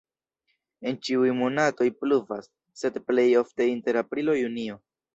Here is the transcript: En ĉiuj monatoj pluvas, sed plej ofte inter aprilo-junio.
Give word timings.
En 0.91 0.97
ĉiuj 1.07 1.29
monatoj 1.41 1.87
pluvas, 2.01 2.51
sed 2.83 3.01
plej 3.13 3.29
ofte 3.45 3.71
inter 3.77 4.05
aprilo-junio. 4.07 4.85